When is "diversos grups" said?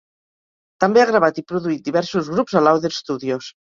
1.91-2.59